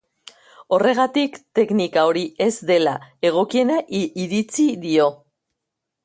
[0.75, 2.93] Horregatik, teknika hori ez dela
[3.29, 3.77] egokiena
[4.25, 5.07] iritzi dio.